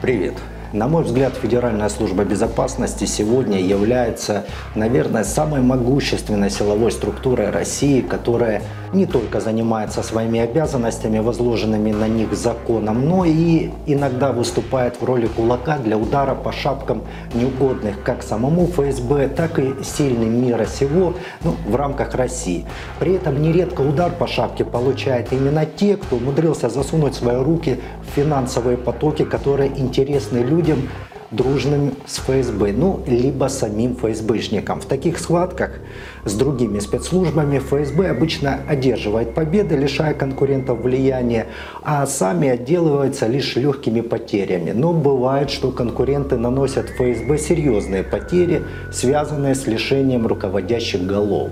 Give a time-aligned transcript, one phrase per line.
[0.00, 0.32] Привет.
[0.72, 8.62] На мой взгляд, Федеральная служба безопасности сегодня является, наверное, самой могущественной силовой структурой России, которая
[8.92, 15.26] не только занимается своими обязанностями, возложенными на них законом, но и иногда выступает в роли
[15.26, 17.02] кулака для удара по шапкам
[17.34, 21.14] неугодных как самому ФСБ, так и сильным мира сего
[21.44, 22.66] ну, в рамках России.
[22.98, 28.14] При этом нередко удар по шапке получают именно те, кто умудрился засунуть свои руки в
[28.14, 30.88] финансовые потоки, которые интересны людям,
[31.30, 34.80] дружным с ФСБ, ну, либо самим ФСБшникам.
[34.80, 35.78] В таких схватках
[36.24, 41.46] с другими спецслужбами ФСБ обычно одерживает победы, лишая конкурентов влияния,
[41.82, 44.72] а сами отделываются лишь легкими потерями.
[44.72, 51.50] Но бывает, что конкуренты наносят ФСБ серьезные потери, связанные с лишением руководящих голов.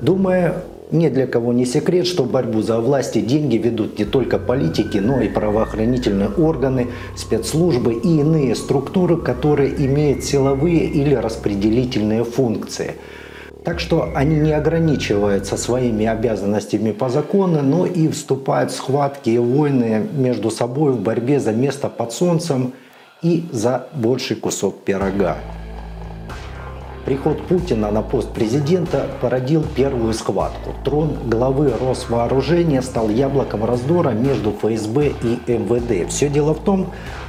[0.00, 0.54] Думаю,
[0.90, 4.98] ни для кого не секрет, что борьбу за власть и деньги ведут не только политики,
[4.98, 12.92] но и правоохранительные органы, спецслужбы и иные структуры, которые имеют силовые или распределительные функции.
[13.64, 19.38] Так что они не ограничиваются своими обязанностями по закону, но и вступают в схватки и
[19.38, 22.74] войны между собой в борьбе за место под солнцем
[23.22, 25.38] и за больший кусок пирога.
[27.06, 30.74] Приход Путина на пост президента породил первую схватку.
[30.82, 36.10] Трон главы Росвооружения стал яблоком раздора между ФСБ и МВД.
[36.10, 36.88] Все дело в том,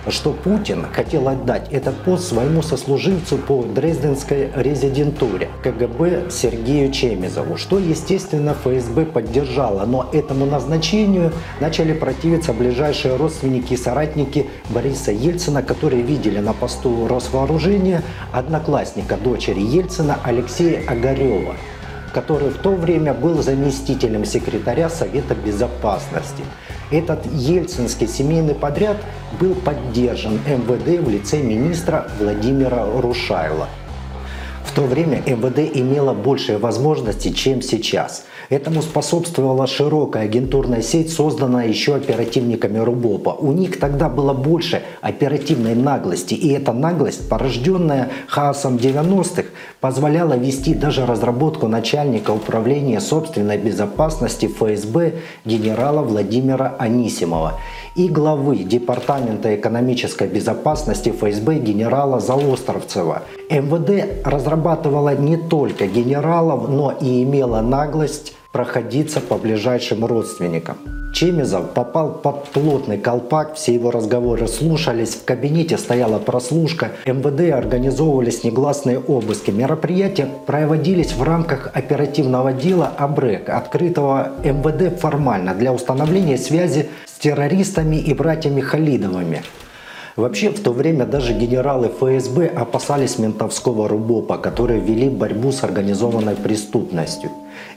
[0.09, 7.79] что Путин хотел отдать этот пост своему сослуживцу по Дрезденской резидентуре КГБ Сергею Чемизову, что,
[7.79, 16.01] естественно, ФСБ поддержала, но этому назначению начали противиться ближайшие родственники и соратники Бориса Ельцина, которые
[16.01, 21.55] видели на посту Росвооружения одноклассника дочери Ельцина Алексея Огарева
[22.17, 26.43] который в то время был заместителем секретаря Совета Безопасности.
[26.89, 28.97] Этот ельцинский семейный подряд
[29.39, 33.67] был поддержан МВД в лице министра Владимира Рушайла.
[34.65, 38.25] В то время МВД имело большие возможности, чем сейчас.
[38.49, 43.31] Этому способствовала широкая агентурная сеть, созданная еще оперативниками РУБОПа.
[43.31, 49.49] У них тогда было больше оперативной наглости, и эта наглость, порожденная хаосом 90-х,
[49.81, 57.59] позволяла вести даже разработку начальника управления собственной безопасности ФСБ генерала Владимира Анисимова
[57.95, 63.23] и главы Департамента экономической безопасности ФСБ генерала Заостровцева.
[63.49, 70.77] МВД разрабатывала не только генералов, но и имела наглость проходиться по ближайшим родственникам.
[71.13, 78.43] Чемизов попал под плотный колпак, все его разговоры слушались, в кабинете стояла прослушка, МВД организовывались
[78.43, 79.51] негласные обыски.
[79.51, 87.97] Мероприятия проводились в рамках оперативного дела АБРЭК, открытого МВД формально для установления связи с террористами
[87.97, 89.43] и братьями Халидовыми.
[90.15, 96.35] Вообще в то время даже генералы ФСБ опасались ментовского РУБОПа, которые вели борьбу с организованной
[96.35, 97.29] преступностью.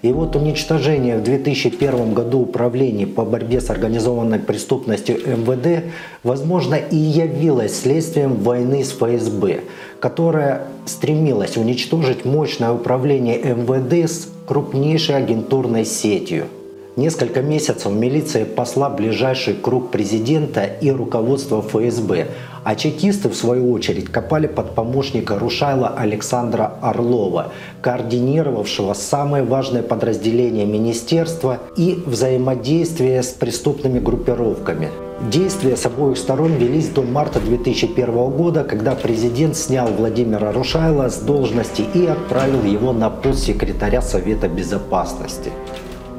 [0.03, 6.97] И вот уничтожение в 2001 году управления по борьбе с организованной преступностью МВД, возможно, и
[6.97, 9.61] явилось следствием войны с ФСБ,
[10.01, 16.47] которая стремилась уничтожить мощное управление МВД с крупнейшей агентурной сетью–
[16.97, 22.27] Несколько месяцев милиция посла ближайший круг президента и руководства ФСБ,
[22.65, 30.67] а чекисты, в свою очередь, копали под помощника Рушайла Александра Орлова, координировавшего самые важные подразделения
[30.67, 34.89] министерства и взаимодействие с преступными группировками.
[35.31, 41.19] Действия с обоих сторон велись до марта 2001 года, когда президент снял Владимира Рушайла с
[41.19, 45.53] должности и отправил его на пост секретаря Совета Безопасности.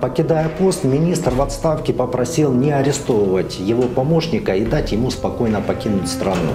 [0.02, 6.08] Покидая пост, министр в отставке попросил не арестовывать его помощника и дать ему спокойно покинуть
[6.08, 6.54] страну.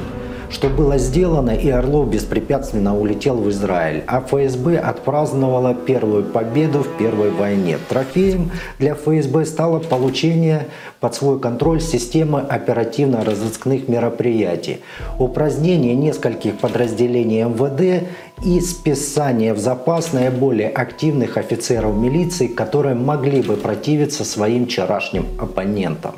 [0.48, 6.96] Что было сделано, и Орлов беспрепятственно улетел в Израиль, а ФСБ отпраздновала первую победу в
[6.96, 7.78] Первой войне.
[7.88, 10.68] Трофеем для ФСБ стало получение
[11.00, 14.78] под свой контроль системы оперативно-розыскных мероприятий,
[15.18, 18.06] упразднение нескольких подразделений МВД
[18.44, 26.14] и списание в запас наиболее активных офицеров милиции, которые могли бы противиться своим вчерашним оппонентам.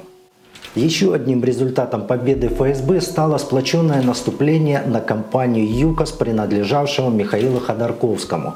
[0.78, 8.54] Еще одним результатом победы ФСБ стало сплоченное наступление на компанию ЮКОС, принадлежавшего Михаилу Ходорковскому,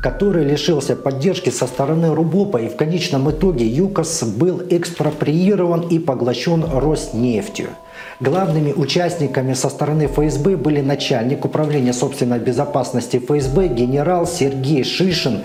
[0.00, 6.62] который лишился поддержки со стороны РУБОПа и в конечном итоге ЮКОС был экспроприирован и поглощен
[6.62, 7.70] Роснефтью.
[8.20, 15.42] Главными участниками со стороны ФСБ были начальник управления собственной безопасности ФСБ генерал Сергей Шишин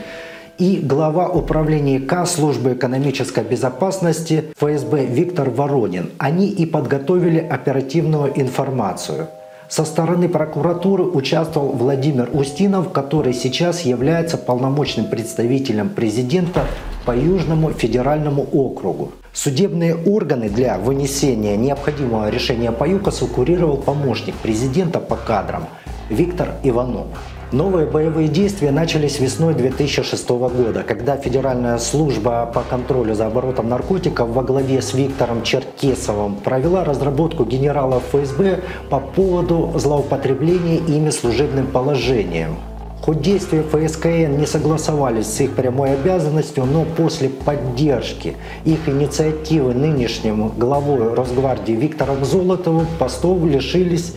[0.57, 6.11] и глава управления К службы экономической безопасности ФСБ Виктор Воронин.
[6.17, 9.27] Они и подготовили оперативную информацию.
[9.67, 16.65] Со стороны прокуратуры участвовал Владимир Устинов, который сейчас является полномочным представителем президента
[17.05, 19.11] по Южному федеральному округу.
[19.33, 25.65] Судебные органы для вынесения необходимого решения по ЮКОСу курировал помощник президента по кадрам
[26.09, 27.07] Виктор Иванов.
[27.53, 34.27] Новые боевые действия начались весной 2006 года, когда Федеральная служба по контролю за оборотом наркотиков
[34.29, 42.55] во главе с Виктором Черкесовым провела разработку генерала ФСБ по поводу злоупотребления ими служебным положением.
[43.03, 48.35] Хоть действия ФСКН не согласовались с их прямой обязанностью, но после поддержки
[48.65, 54.15] их инициативы нынешним главой Росгвардии Виктором Золотовым постов лишились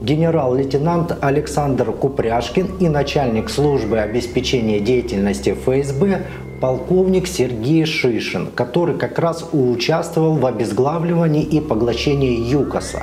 [0.00, 6.22] генерал-лейтенант Александр Купряшкин и начальник службы обеспечения деятельности ФСБ
[6.60, 13.02] полковник Сергей Шишин, который как раз участвовал в обезглавливании и поглощении ЮКОСа.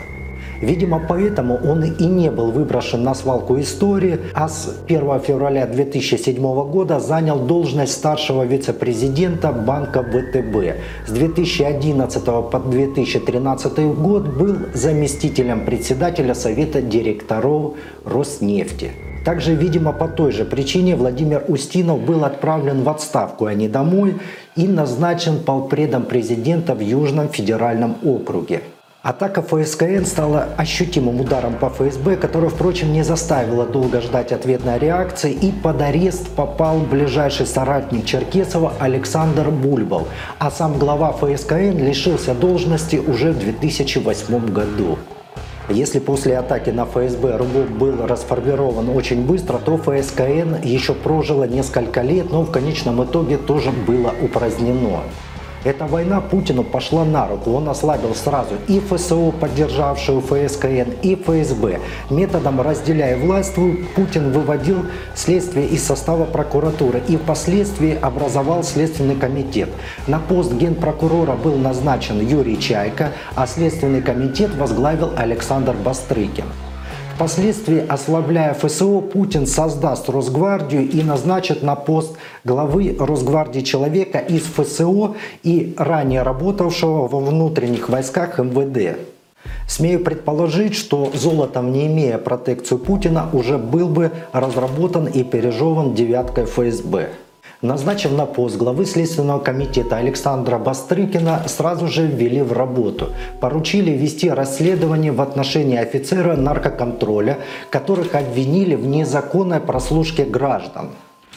[0.62, 6.42] Видимо, поэтому он и не был выброшен на свалку истории, а с 1 февраля 2007
[6.70, 11.08] года занял должность старшего вице-президента банка ВТБ.
[11.08, 17.74] С 2011 по 2013 год был заместителем председателя Совета директоров
[18.06, 18.92] Роснефти.
[19.26, 24.14] Также, видимо, по той же причине Владимир Устинов был отправлен в отставку, а не домой,
[24.56, 28.62] и назначен полпредом президента в Южном федеральном округе.
[29.06, 35.32] Атака ФСКН стала ощутимым ударом по ФСБ, которая, впрочем, не заставила долго ждать ответной реакции,
[35.32, 40.08] и под арест попал ближайший соратник Черкесова Александр Бульбов,
[40.40, 44.98] а сам глава ФСКН лишился должности уже в 2008 году.
[45.70, 52.02] Если после атаки на ФСБ РГО был расформирован очень быстро, то ФСКН еще прожило несколько
[52.02, 55.02] лет, но в конечном итоге тоже было упразднено.
[55.66, 57.52] Эта война Путину пошла на руку.
[57.52, 61.80] Он ослабил сразу и ФСО, поддержавшую ФСКН, и ФСБ.
[62.12, 63.56] Методом разделяя власть
[63.96, 64.86] Путин выводил
[65.16, 69.70] следствие из состава прокуратуры и впоследствии образовал Следственный комитет.
[70.06, 76.46] На пост генпрокурора был назначен Юрий Чайка, а Следственный комитет возглавил Александр Бастрыкин.
[77.16, 85.16] Впоследствии, ослабляя ФСО, Путин создаст Росгвардию и назначит на пост главы Росгвардии человека из ФСО
[85.42, 89.00] и ранее работавшего во внутренних войсках МВД.
[89.66, 96.44] Смею предположить, что золотом, не имея протекцию Путина, уже был бы разработан и пережеван девяткой
[96.44, 97.12] ФСБ.
[97.62, 103.10] Назначив на пост главы Следственного комитета Александра Бастрыкина, сразу же ввели в работу.
[103.40, 107.38] Поручили вести расследование в отношении офицера наркоконтроля,
[107.70, 110.90] которых обвинили в незаконной прослушке граждан.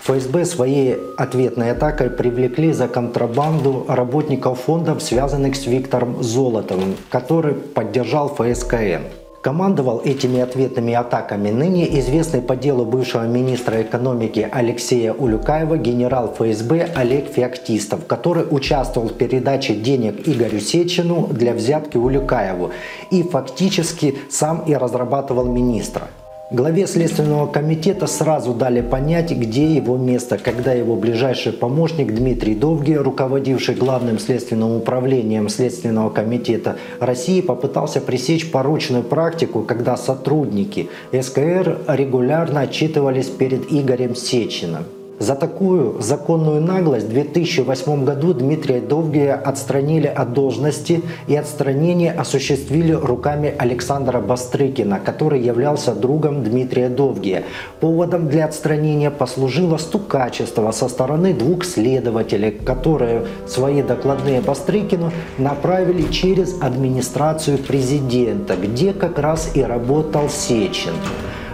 [0.03, 8.29] ФСБ своей ответной атакой привлекли за контрабанду работников фондов, связанных с Виктором Золотовым, который поддержал
[8.29, 9.18] ФСКН.
[9.41, 16.91] Командовал этими ответными атаками ныне известный по делу бывшего министра экономики Алексея Улюкаева генерал ФСБ
[16.97, 22.73] Олег Феоктистов, который участвовал в передаче денег Игорю Сечину для взятки Улюкаеву
[23.13, 26.09] и фактически сам и разрабатывал министра.
[26.51, 32.97] Главе Следственного комитета сразу дали понять, где его место, когда его ближайший помощник Дмитрий Довгий,
[32.97, 42.61] руководивший главным следственным управлением Следственного комитета России, попытался пресечь порочную практику, когда сотрудники СКР регулярно
[42.61, 44.85] отчитывались перед Игорем Сечиным.
[45.19, 52.93] За такую законную наглость в 2008 году Дмитрия Довгия отстранили от должности и отстранение осуществили
[52.93, 57.43] руками Александра Бастрыкина, который являлся другом Дмитрия Довгия.
[57.81, 66.63] Поводом для отстранения послужило стукачество со стороны двух следователей, которые свои докладные Бастрыкину направили через
[66.63, 70.93] администрацию президента, где как раз и работал Сечин.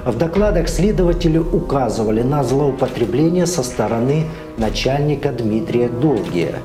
[0.04, 4.24] В докладах следователи указывали на злоупотребление со стороны
[4.58, 6.56] начальника Дмитрия Долгия.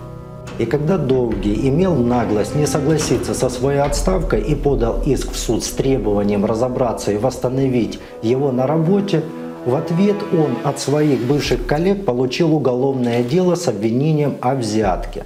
[0.57, 5.63] И когда Долгий имел наглость не согласиться со своей отставкой и подал иск в суд
[5.63, 9.21] с требованием разобраться и восстановить его на работе,
[9.65, 15.23] в ответ он от своих бывших коллег получил уголовное дело с обвинением о взятке.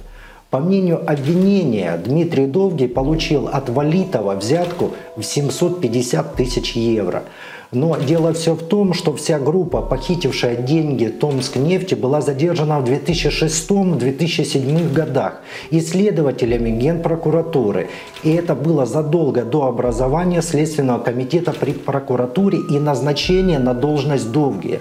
[0.50, 7.24] По мнению обвинения, Дмитрий Долгий получил от Валитова взятку в 750 тысяч евро–
[7.74, 12.84] но дело все в том, что вся группа, похитившая деньги Томск нефти, была задержана в
[12.84, 15.40] 2006-2007 годах
[15.70, 17.88] исследователями Генпрокуратуры.
[18.22, 24.80] И это было задолго до образования Следственного комитета при прокуратуре и назначения на должность Довгия.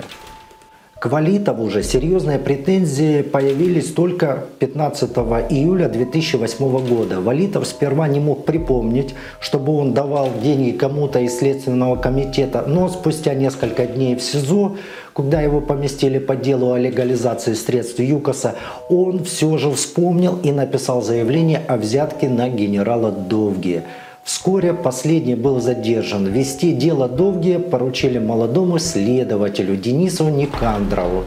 [1.04, 5.12] К Валитову же серьезные претензии появились только 15
[5.50, 7.20] июля 2008 года.
[7.20, 13.34] Валитов сперва не мог припомнить, чтобы он давал деньги кому-то из Следственного комитета, но спустя
[13.34, 14.78] несколько дней в СИЗО,
[15.14, 18.56] когда его поместили по делу о легализации средств ЮКОСа,
[18.88, 23.84] он все же вспомнил и написал заявление о взятке на генерала Довги.
[24.24, 26.28] Вскоре последний был задержан.
[26.28, 31.26] Вести дело Довгия поручили молодому следователю Денису Никандрову.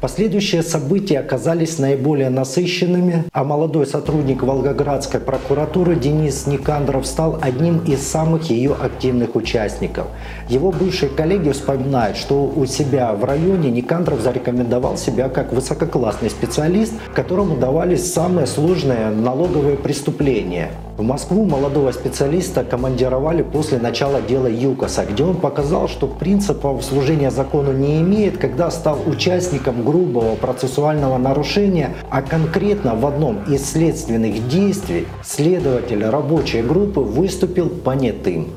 [0.00, 8.02] Последующие события оказались наиболее насыщенными, а молодой сотрудник Волгоградской прокуратуры Денис Никандров стал одним из
[8.06, 10.08] самых ее активных участников.
[10.48, 16.92] Его бывшие коллеги вспоминают, что у себя в районе Никандров зарекомендовал себя как высококлассный специалист,
[17.14, 20.70] которому давались самые сложные налоговые преступления.
[20.96, 27.30] В Москву молодого специалиста командировали после начала дела ЮКОСа, где он показал, что принципов служения
[27.30, 34.48] закону не имеет, когда стал участником грубого процессуального нарушения, а конкретно в одном из следственных
[34.48, 38.48] действий следователь рабочей группы выступил понятым.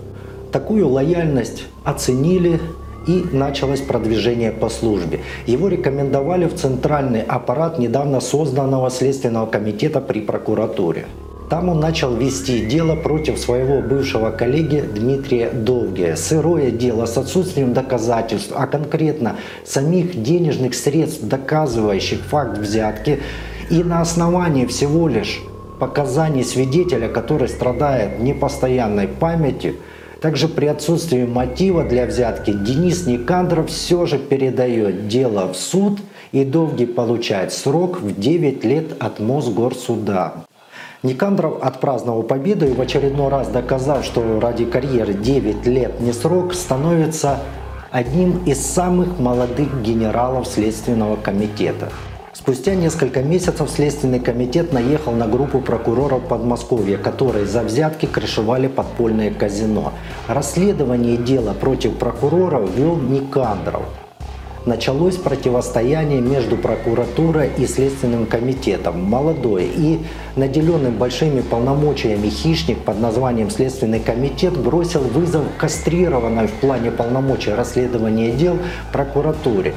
[0.53, 2.61] Такую лояльность оценили
[3.05, 5.19] и началось продвижение по службе.
[5.45, 11.05] Его рекомендовали в центральный аппарат недавно созданного Следственного комитета при прокуратуре.
[11.49, 16.15] Там он начал вести дело против своего бывшего коллеги Дмитрия Довгия.
[16.15, 23.19] Сырое дело с отсутствием доказательств, а конкретно самих денежных средств, доказывающих факт взятки.
[23.71, 25.41] И на основании всего лишь
[25.79, 29.77] показаний свидетеля, который страдает непостоянной памятью,
[30.21, 35.99] также при отсутствии мотива для взятки Денис Никандров все же передает дело в суд
[36.31, 40.45] и Довгий получает срок в 9 лет от Мосгорсуда.
[41.01, 46.53] Никандров отпраздновал победу и в очередной раз доказав, что ради карьеры 9 лет не срок,
[46.53, 47.39] становится
[47.89, 51.89] одним из самых молодых генералов Следственного комитета.
[52.33, 59.31] Спустя несколько месяцев Следственный комитет наехал на группу прокуроров Подмосковья, которые за взятки крышевали подпольное
[59.31, 59.93] казино.
[60.27, 63.83] Расследование дела против прокуроров вел Никандров
[64.65, 69.03] началось противостояние между прокуратурой и Следственным комитетом.
[69.03, 69.99] Молодой и
[70.35, 78.31] наделенный большими полномочиями хищник под названием Следственный комитет бросил вызов кастрированной в плане полномочий расследования
[78.31, 78.57] дел
[78.91, 79.73] прокуратуре.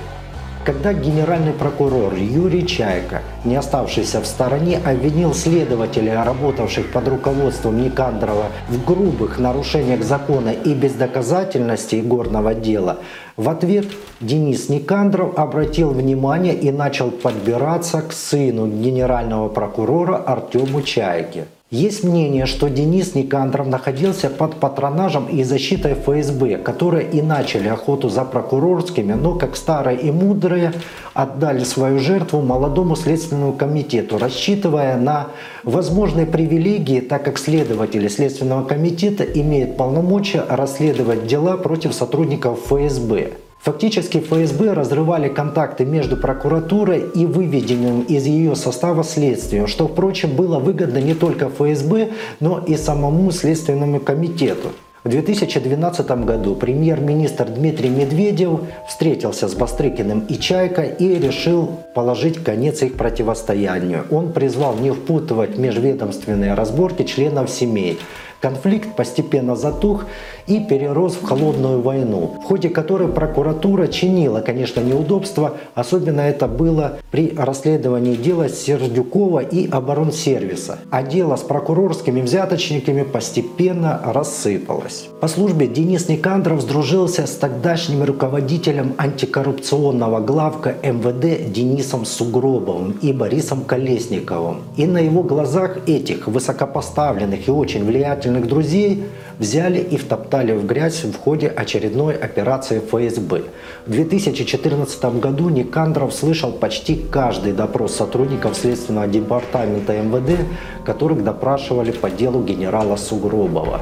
[0.65, 8.47] Когда генеральный прокурор Юрий Чайка, не оставшийся в стороне, обвинил следователей, работавших под руководством Никандрова
[8.69, 12.99] в грубых нарушениях закона и бездоказательности горного дела,
[13.37, 13.87] в ответ
[14.21, 21.47] Денис Никандров обратил внимание и начал подбираться к сыну генерального прокурора Артему Чайке.
[21.73, 28.11] Есть мнение, что Денис Никандров находился под патронажем и защитой ФСБ, которые и начали охоту
[28.11, 30.75] за прокурорскими, но как старые и мудрые
[31.15, 35.29] отдали свою жертву молодому следственному комитету, рассчитывая на
[35.63, 43.31] возможные привилегии, так как следователи Следственного комитета имеют полномочия расследовать дела против сотрудников ФСБ.
[43.63, 50.59] Фактически ФСБ разрывали контакты между прокуратурой и выведенным из ее состава следствием, что, впрочем, было
[50.59, 52.09] выгодно не только ФСБ,
[52.41, 54.71] но и самому Следственному комитету.
[55.05, 62.83] В 2012 году премьер-министр Дмитрий Медведев встретился с Бастрыкиным и Чайко и решил положить конец
[62.83, 64.05] их противостоянию.
[64.11, 67.99] Он призвал не впутывать межведомственные разборки членов семей,
[68.43, 70.05] Конфликт постепенно затух
[70.49, 75.59] и перерос в холодную войну, в ходе которой прокуратура чинила, конечно, неудобства.
[75.77, 80.81] Особенно это было при расследовании дела Сердюкова и оборонсервиса.
[80.91, 85.09] А дело с прокурорскими взяточниками постепенно рассыпалось.
[85.21, 93.63] По службе Денис Никандров сдружился с тогдашним руководителем антикоррупционного главка МВД Денисом Сугробовым и Борисом
[93.63, 94.63] Колесниковым.
[94.77, 99.05] И на его глазах этих высокопоставленных и очень влиятельных влиятельных друзей
[99.39, 103.43] взяли и втоптали в грязь в ходе очередной операции ФСБ.
[103.87, 110.39] В 2014 году Никандров слышал почти каждый допрос сотрудников Следственного департамента МВД,
[110.85, 113.81] которых допрашивали по делу генерала Сугробова.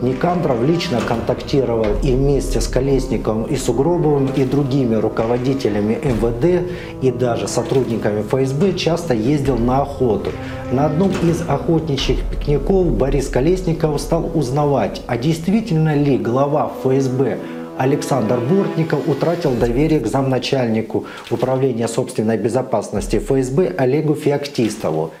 [0.00, 6.70] Никандров лично контактировал и вместе с Колесниковым и Сугробовым и другими руководителями МВД
[7.02, 10.30] и даже сотрудниками ФСБ часто ездил на охоту.
[10.70, 17.38] На одном из охотничьих пикников Борис Колесников стал узнавать, а действительно ли глава ФСБ
[17.76, 25.12] Александр Бортников утратил доверие к замначальнику Управления собственной безопасности ФСБ Олегу Феоктистову.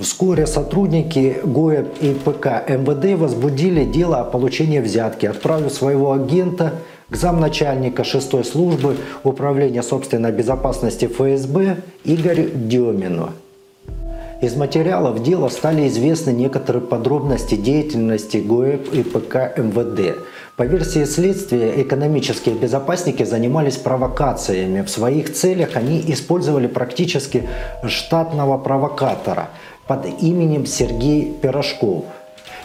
[0.00, 6.72] Вскоре сотрудники ГОЭП и ПК МВД возбудили дело о получении взятки, отправив своего агента
[7.10, 13.30] к замначальника 6 службы управления собственной безопасности ФСБ Игорю Демину.
[14.40, 20.16] Из материалов дела стали известны некоторые подробности деятельности ГОЭП и ПК МВД.
[20.56, 24.80] По версии следствия, экономические безопасники занимались провокациями.
[24.80, 27.48] В своих целях они использовали практически
[27.86, 29.50] штатного провокатора
[29.90, 32.04] под именем Сергей Пирожков–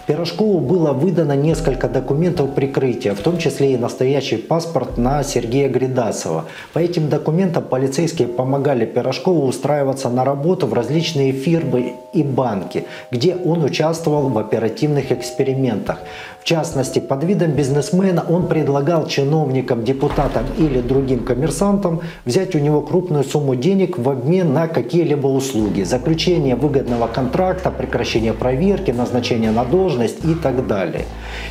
[0.08, 6.46] Пирожкову было выдано несколько документов прикрытия, в том числе и настоящий паспорт на Сергея Гридасова.
[6.74, 13.36] По этим документам полицейские помогали Пирожкову устраиваться на работу в различные фирмы и банки, где
[13.36, 16.01] он участвовал в оперативных экспериментах.
[16.46, 23.24] Частности, под видом бизнесмена он предлагал чиновникам, депутатам или другим коммерсантам взять у него крупную
[23.24, 30.24] сумму денег в обмен на какие-либо услуги, заключение выгодного контракта, прекращение проверки, назначение на должность
[30.24, 31.06] и так далее.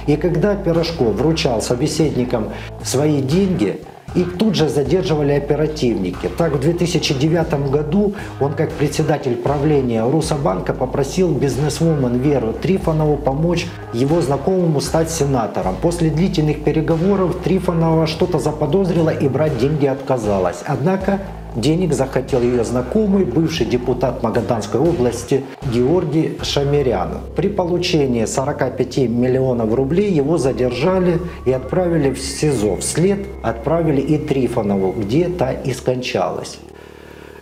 [0.07, 2.51] И когда Пирожков вручал собеседникам
[2.85, 3.81] свои деньги,
[4.15, 6.29] их тут же задерживали оперативники.
[6.37, 14.21] Так, в 2009 году он, как председатель правления Русобанка, попросил бизнесвумен Веру Трифонову помочь его
[14.21, 15.77] знакомому стать сенатором.
[15.81, 20.63] После длительных переговоров Трифонова что-то заподозрила и брать деньги отказалась.
[20.67, 21.21] Однако
[21.57, 27.21] Денег захотел ее знакомый, бывший депутат Магаданской области Георгий Шамирян.
[27.37, 32.77] При получении 45 миллионов рублей его задержали и отправили в СИЗО.
[32.79, 36.59] Вслед отправили и Трифонову, где та и скончалась.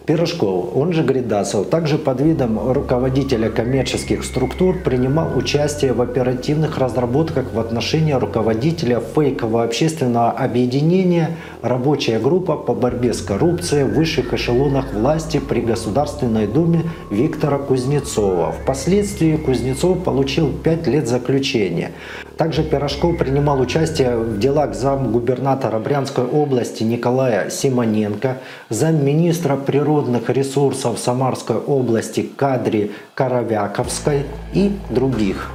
[0.06, 7.52] Пирожков, он же Гридасов, также под видом руководителя коммерческих структур принимал участие в оперативных разработках
[7.54, 14.92] в отношении руководителя фейкового общественного объединения «Рабочая группа по борьбе с коррупцией в высших эшелонах
[14.92, 18.50] власти при Государственной Думе» Виктора Кузнецова.
[18.50, 21.92] Впоследствии Кузнецов получил 5 лет заключения.
[22.36, 31.56] Также Пирожков принимал участие в делах замгубернатора Брянской области Николая Симоненко, замминистра природных ресурсов Самарской
[31.56, 34.24] области Кадри Коровяковской
[34.54, 35.50] и других.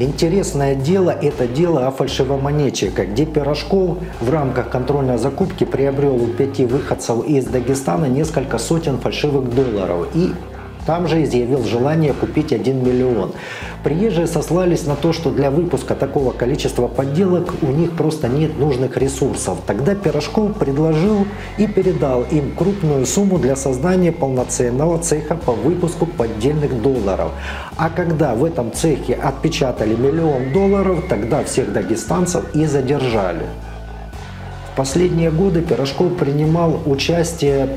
[0.00, 6.66] Интересное дело– это дело о фальшивомонетчиках, где Пирожков в рамках контрольной закупки приобрел у пяти
[6.66, 10.32] выходцев из Дагестана несколько сотен фальшивых долларов и
[10.86, 13.32] там же изъявил желание купить 1 миллион.
[13.82, 18.96] Приезжие сослались на то, что для выпуска такого количества подделок у них просто нет нужных
[18.96, 19.58] ресурсов.
[19.66, 21.26] Тогда Пирожков предложил
[21.58, 27.32] и передал им крупную сумму для создания полноценного цеха по выпуску поддельных долларов.
[27.76, 33.46] А когда в этом цехе отпечатали миллион долларов, тогда всех дагестанцев и задержали.
[34.72, 37.68] В последние годы Пирожков принимал участие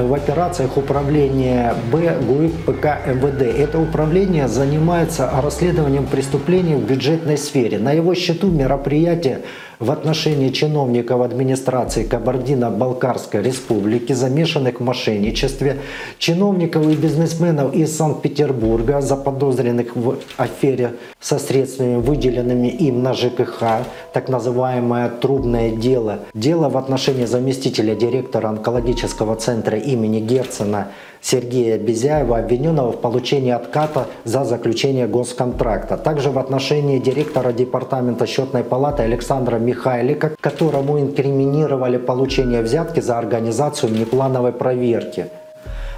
[0.00, 3.42] в операциях управления Б ГУИК ПК МВД.
[3.42, 7.78] Это управление занимается расследованием преступлений в бюджетной сфере.
[7.78, 9.42] На его счету мероприятия
[9.82, 15.78] в отношении чиновников администрации Кабардино-Балкарской республики, замешанных в мошенничестве,
[16.18, 24.28] чиновников и бизнесменов из Санкт-Петербурга, заподозренных в афере со средствами, выделенными им на ЖКХ, так
[24.28, 32.92] называемое трубное дело, дело в отношении заместителя директора онкологического центра имени Герцена Сергея Безяева, обвиненного
[32.92, 35.96] в получении отката за заключение госконтракта.
[35.96, 43.92] Также в отношении директора департамента счетной палаты Александра Михайлика, которому инкриминировали получение взятки за организацию
[43.92, 45.26] внеплановой проверки.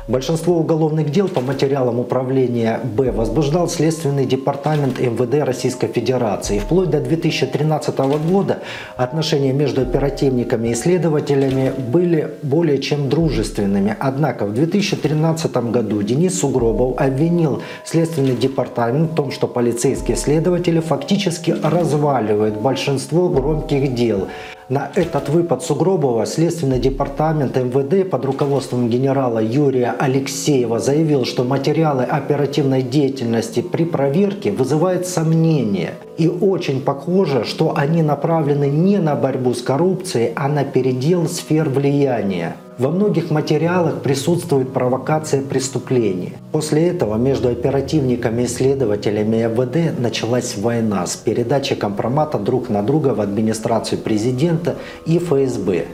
[0.07, 6.59] Большинство уголовных дел по материалам управления Б возбуждал Следственный департамент МВД Российской Федерации.
[6.59, 8.59] Вплоть до 2013 года
[8.99, 13.97] отношения между оперативниками и следователями были более чем дружественными.
[13.99, 21.53] Однако в 2013 году Денис Сугробов обвинил Следственный департамент в том, что полицейские следователи фактически
[21.62, 24.29] разваливают большинство громких дел–
[24.68, 32.05] на этот выпад Сугробова Следственный департамент МВД под руководством генерала Юрия Алексеева заявил, что материалы
[32.05, 35.94] оперативной деятельности при проверке вызывают сомнения.
[36.16, 41.68] И очень похоже, что они направлены не на борьбу с коррупцией, а на передел сфер
[41.68, 42.57] влияния.
[42.79, 46.33] Во многих материалах присутствует провокация преступления.
[46.53, 53.14] После этого между оперативниками и следователями МВД началась война с передачей компромата друг на друга
[53.14, 54.74] в администрацию президента
[55.07, 55.85] и ФСБ.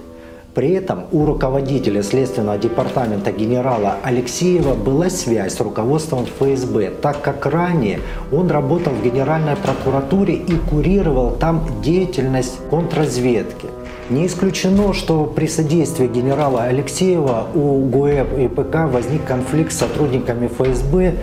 [0.55, 7.47] При этом у руководителя Следственного департамента генерала Алексеева была связь с руководством ФСБ, так как
[7.47, 8.01] ранее
[8.33, 13.69] он работал в Генеральной прокуратуре и курировал там деятельность контрразведки.
[14.11, 20.49] Не исключено, что при содействии генерала Алексеева у ГУЭП и ПК возник конфликт с сотрудниками
[20.49, 21.15] ФСБ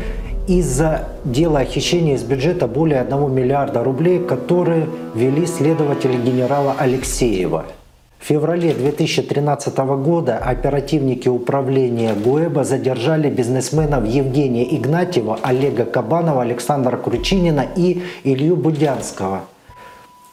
[0.47, 7.65] из-за дела о хищении из бюджета более 1 миллиарда рублей, которые вели следователи генерала Алексеева.
[8.19, 17.65] В феврале 2013 года оперативники управления ГУЭБа задержали бизнесменов Евгения Игнатьева, Олега Кабанова, Александра Кручинина
[17.75, 19.41] и Илью Будянского–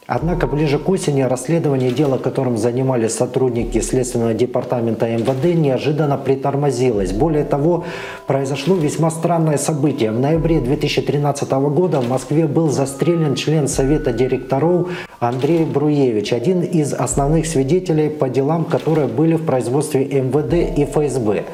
[0.06, 7.12] Однако ближе к осени расследование дела, которым занимались сотрудники Следственного департамента МВД, неожиданно притормозилось.
[7.12, 7.84] Более того,
[8.26, 10.12] произошло весьма странное событие.
[10.12, 14.88] В ноябре 2013 года в Москве был застрелен член Совета директоров
[15.20, 21.44] Андрей Бруевич, один из основных свидетелей по делам, которые были в производстве МВД и ФСБ.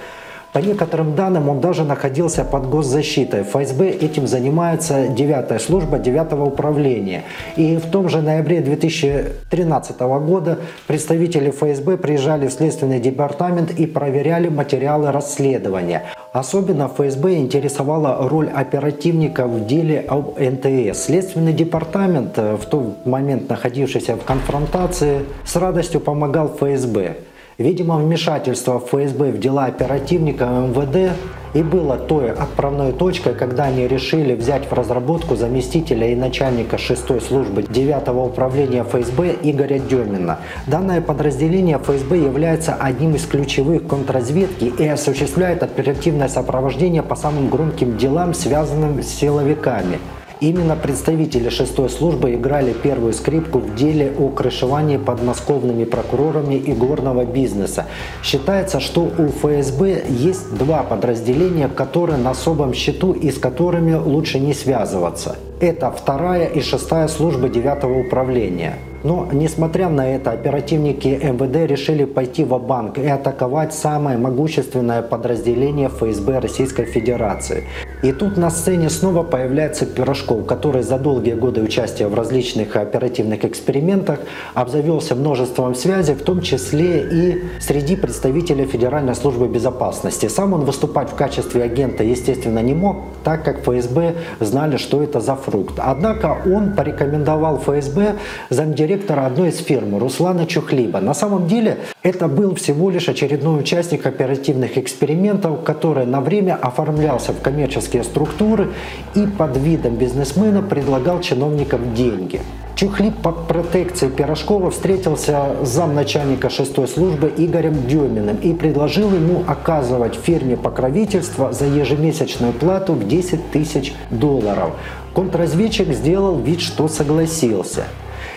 [0.52, 3.42] По некоторым данным, он даже находился под госзащитой.
[3.44, 7.22] ФСБ этим занимается 9 служба 9 управления.
[7.56, 10.58] И в том же ноябре 2013 года
[10.88, 16.02] представители ФСБ приезжали в Следственный департамент и проверяли материалы расследования.
[16.32, 21.04] Особенно ФСБ интересовала роль оперативников в деле об НТС.
[21.04, 27.16] Следственный департамент, э, в тот момент находившийся в конфронтации, с радостью помогал ФСБ.
[27.60, 31.12] Видимо, вмешательство ФСБ в дела оперативника МВД
[31.52, 37.22] и было той отправной точкой, когда они решили взять в разработку заместителя и начальника 6
[37.22, 40.38] службы 9 управления ФСБ Игоря Демина.
[40.66, 47.98] Данное подразделение ФСБ является одним из ключевых контрразведки и осуществляет оперативное сопровождение по самым громким
[47.98, 49.98] делам, связанным с силовиками.
[50.40, 57.86] Именно представители шестой службы играли первую скрипку в деле о крышевании подмосковными прокурорами игорного бизнеса.
[58.22, 64.38] Считается, что у ФСБ есть два подразделения, которые на особом счету и с которыми лучше
[64.38, 65.36] не связываться.
[65.60, 68.78] Это вторая и шестая службы девятого управления.
[69.02, 75.88] Но, несмотря на это, оперативники МВД решили пойти в банк и атаковать самое могущественное подразделение
[75.88, 77.64] ФСБ Российской Федерации.
[78.02, 83.44] И тут на сцене снова появляется Пирожков, который за долгие годы участия в различных оперативных
[83.44, 84.20] экспериментах
[84.54, 90.28] обзавелся множеством связей, в том числе и среди представителей Федеральной службы безопасности.
[90.28, 95.20] Сам он выступать в качестве агента, естественно, не мог, так как ФСБ знали, что это
[95.20, 95.74] за фрукт.
[95.78, 98.16] Однако он порекомендовал ФСБ
[98.50, 101.00] замдиректора директора одной из фирм Руслана Чухлиба.
[101.00, 107.32] На самом деле это был всего лишь очередной участник оперативных экспериментов, который на время оформлялся
[107.32, 108.70] в коммерческие структуры
[109.14, 112.40] и под видом бизнесмена предлагал чиновникам деньги.
[112.74, 120.16] Чухлип под протекцией Пирожкова встретился с замначальника шестой службы Игорем Деминым и предложил ему оказывать
[120.16, 124.70] фирме покровительство за ежемесячную плату в 10 тысяч долларов.
[125.14, 127.84] Контрразведчик сделал вид, что согласился.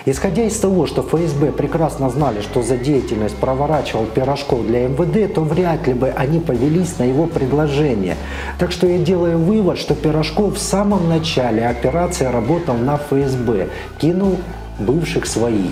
[0.06, 5.42] Исходя из того, что ФСБ прекрасно знали, что за деятельность проворачивал Пирожков для МВД, то
[5.42, 8.18] вряд ли бы они повелись на его предложение.
[8.60, 14.36] Так что я делаю вывод, что Пирожков в самом начале операции работал на ФСБ, кинул
[14.78, 15.72] бывших своих.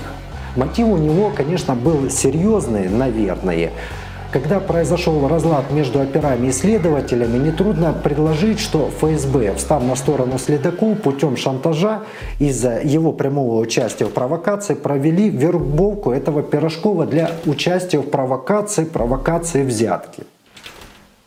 [0.55, 3.71] Мотив у него, конечно, был серьезный, наверное.
[4.31, 10.95] Когда произошел разлад между операми и следователями, нетрудно предложить, что ФСБ, встав на сторону следаку
[10.95, 12.03] путем шантажа
[12.39, 19.63] из-за его прямого участия в провокации, провели вербовку этого Пирожкова для участия в провокации, провокации
[19.63, 20.23] взятки.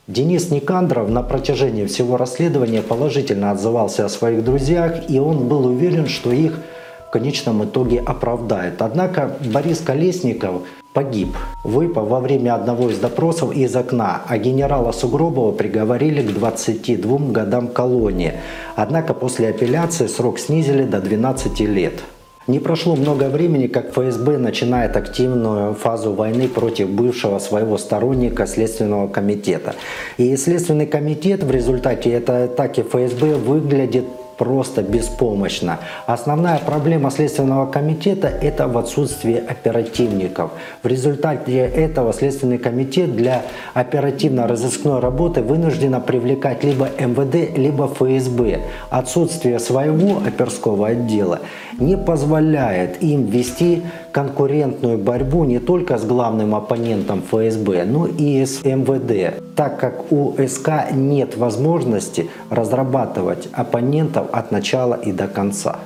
[0.06, 6.08] Денис Никандров на протяжении всего расследования положительно отзывался о своих друзьях, и он был уверен,
[6.08, 6.58] что их
[7.08, 8.80] в конечном итоге оправдает.
[8.80, 10.62] Однако Борис Колесников
[10.94, 17.18] погиб, выпав во время одного из допросов из окна, а генерала Сугробова приговорили к 22
[17.33, 18.35] годам колонии.
[18.76, 21.94] Однако после апелляции срок снизили до 12 лет.
[22.46, 29.09] Не прошло много времени, как ФСБ начинает активную фазу войны против бывшего своего сторонника Следственного
[29.09, 29.74] комитета.
[30.18, 34.04] И Следственный комитет в результате этой атаки ФСБ выглядит
[34.36, 35.78] просто беспомощно.
[36.06, 40.50] Основная проблема Следственного комитета– это в отсутствии оперативников.
[40.82, 43.42] В результате этого Следственный комитет для
[43.74, 48.60] оперативно-розыскной работы вынуждена привлекать либо МВД, либо ФСБ.
[48.90, 51.40] Отсутствие своего оперского отдела
[51.78, 53.82] не позволяет им вести
[54.14, 60.35] конкурентную борьбу не только с главным оппонентом ФСБ, но и с МВД, так как у
[60.46, 65.79] СК нет возможности разрабатывать оппонентов от начала и до конца.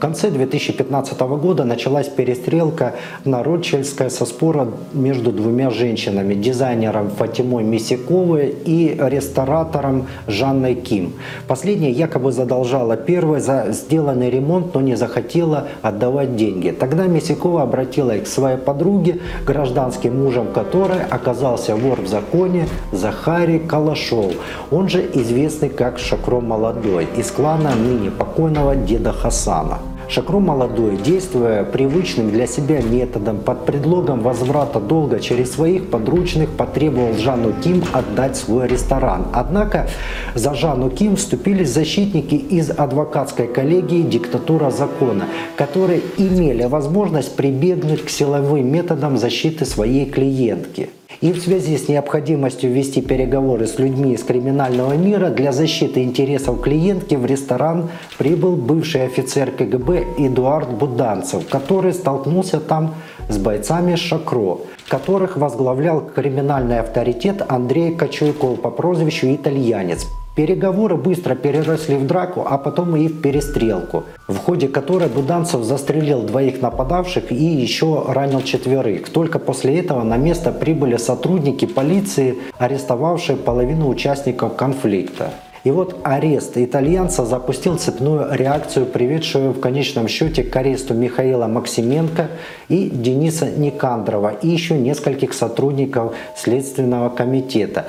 [0.00, 2.94] Конце 2015 года началась перестрелка
[3.26, 11.12] на Ротшильдской со спора между двумя женщинами, дизайнером Фатимой Мисяковой и ресторатором Жанной Ким.
[11.46, 16.70] Последняя якобы задолжала первой за сделанный ремонт, но не захотела отдавать деньги.
[16.70, 24.32] Тогда Мисякова обратилась к своей подруге, гражданским мужем которой оказался вор в законе Захарий Калашов,
[24.70, 29.89] он же известный как Шакро Молодой, из клана ныне покойного деда Хасана.
[30.10, 37.14] Шакро молодой, действуя привычным для себя методом под предлогом возврата долга через своих подручных, потребовал
[37.14, 39.28] Жанну Ким отдать свой ресторан.
[39.32, 39.88] Однако
[40.34, 48.10] за Жанну Ким вступились защитники из адвокатской коллегии «Диктатура закона», которые имели возможность прибегнуть к
[48.10, 50.90] силовым методам защиты своей клиентки.
[51.20, 56.62] И в связи с необходимостью вести переговоры с людьми из криминального мира для защиты интересов
[56.62, 62.94] клиентки в ресторан прибыл бывший офицер КГБ Эдуард Буданцев, который столкнулся там
[63.28, 70.06] с бойцами Шакро, которых возглавлял криминальный авторитет Андрей Кочуйков по прозвищу «Итальянец».
[70.40, 76.22] Переговоры быстро переросли в драку, а потом и в перестрелку, в ходе которой Буданцев застрелил
[76.22, 79.10] двоих нападавших и еще ранил четверых.
[79.10, 85.30] Только после этого на место прибыли сотрудники полиции, арестовавшие половину участников конфликта.
[85.62, 92.28] И вот арест итальянца запустил цепную реакцию, приведшую в конечном счете к аресту Михаила Максименко
[92.70, 97.84] и Дениса Никандрова и еще нескольких сотрудников Следственного комитета.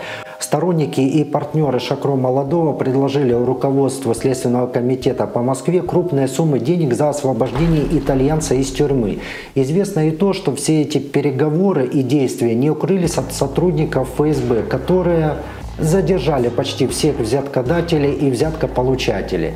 [0.52, 7.08] Сторонники и партнеры Шакро Молодого предложили руководству Следственного комитета по Москве крупные суммы денег за
[7.08, 9.20] освобождение итальянца из тюрьмы.
[9.56, 15.36] Известно и то, что все эти переговоры и действия не укрылись от сотрудников ФСБ, которые
[15.80, 19.54] задержали почти всех взяткодателей и взяткополучателей.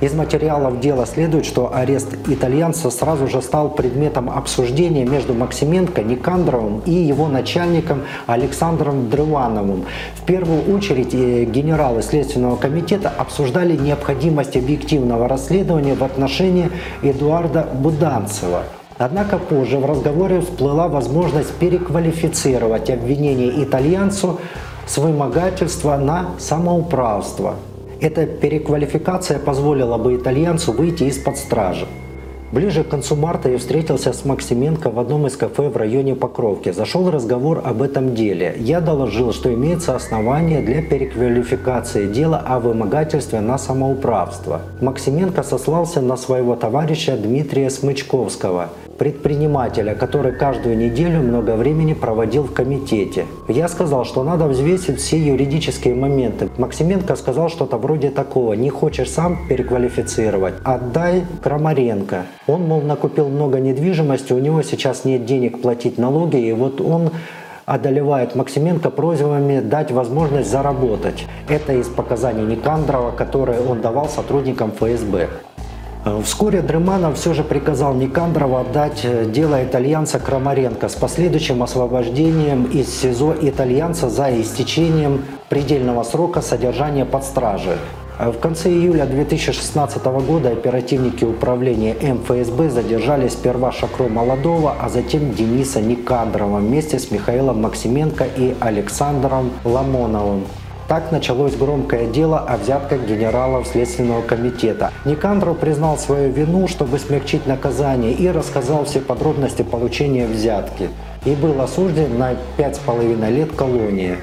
[0.00, 6.82] Из материалов дела следует, что арест итальянца сразу же стал предметом обсуждения между Максименко, Никандровым
[6.86, 9.86] и его начальником Александром Дрывановым.
[10.14, 16.70] В первую очередь э, генералы Следственного комитета обсуждали необходимость объективного расследования в отношении
[17.02, 18.62] Эдуарда Буданцева.
[18.98, 24.38] Однако позже в разговоре всплыла возможность переквалифицировать обвинение итальянцу
[24.86, 27.56] с вымогательства на самоуправство.
[28.00, 31.86] Эта переквалификация позволила бы итальянцу выйти из-под стражи.
[32.52, 36.70] Ближе к концу марта я встретился с Максименко в одном из кафе в районе Покровки.
[36.70, 38.54] Зашел разговор об этом деле.
[38.58, 44.62] Я доложил, что имеется основание для переквалификации дела о вымогательстве на самоуправство.
[44.80, 52.52] Максименко сослался на своего товарища Дмитрия Смычковского, предпринимателя, который каждую неделю много времени проводил в
[52.52, 53.26] комитете.
[53.46, 56.48] Я сказал, что надо взвесить все юридические моменты.
[56.58, 62.26] Максименко сказал что-то вроде такого, не хочешь сам переквалифицировать, отдай Крамаренко.
[62.46, 67.10] Он, мол, накупил много недвижимости, у него сейчас нет денег платить налоги, и вот он
[67.66, 71.26] одолевает Максименко просьбами дать возможность заработать.
[71.48, 75.28] Это из показаний Никандрова, которые он давал сотрудникам ФСБ.
[76.04, 82.64] Э, вскоре Дрыманов все же приказал Никандрова отдать э, дело итальянца Крамаренко с последующим освобождением
[82.64, 87.76] из СИЗО итальянца за истечением предельного срока содержания под стражей.
[88.18, 95.34] Э, в конце июля 2016 года оперативники управления МФСБ задержали сперва Шакро Молодого, а затем
[95.34, 100.44] Дениса Никандрова вместе с Михаилом Максименко и Александром Ламоновым.
[100.88, 104.90] Так началось громкое дело о взятках генералов Следственного комитета.
[105.04, 110.88] Никандров признал свою вину, чтобы смягчить наказание и рассказал все подробности получения взятки.
[111.26, 114.16] И был осужден на пять с половиной лет колонии.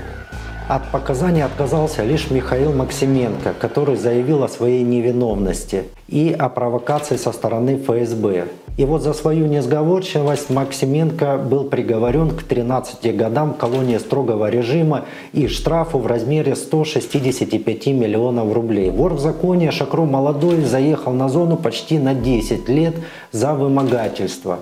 [0.67, 7.31] От показаний отказался лишь Михаил Максименко, который заявил о своей невиновности и о провокации со
[7.31, 8.47] стороны ФСБ.
[8.77, 15.47] И вот за свою несговорчивость Максименко был приговорен к 13 годам колонии строгого режима и
[15.47, 18.89] штрафу в размере 165 миллионов рублей.
[18.89, 22.95] Вор в законе Шакру Молодой заехал на зону почти на 10 лет
[23.31, 24.61] за вымогательство.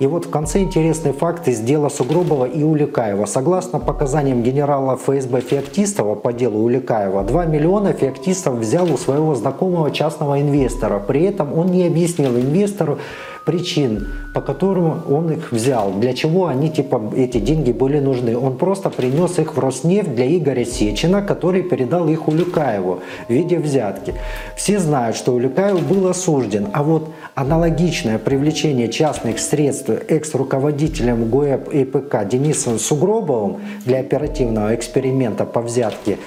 [0.00, 3.26] И вот в конце интересный факт из дела Сугробова и Уликаева.
[3.26, 9.90] Согласно показаниям генерала ФСБ Феоктистова по делу Уликаева, 2 миллиона Феоктистов взял у своего знакомого
[9.90, 11.00] частного инвестора.
[11.00, 12.98] При этом он не объяснил инвестору,
[13.44, 18.36] причин, по которым он их взял, для чего они типа эти деньги были нужны.
[18.36, 23.58] Он просто принес их в Роснефть для Игоря Сечина, который передал их Улюкаеву в виде
[23.58, 24.14] взятки.
[24.56, 31.84] Все знают, что Улюкаев был осужден, а вот аналогичное привлечение частных средств экс-руководителем ГУЭП и
[31.84, 36.18] ПК Денисом Сугробовым для оперативного эксперимента по взятке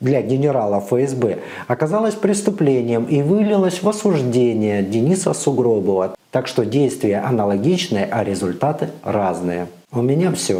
[0.00, 6.16] для генерала ФСБ оказалось преступлением и вылилось в осуждение Дениса Сугробова.
[6.30, 9.68] Так что действия аналогичные, а результаты разные.
[9.92, 10.54] У меня все.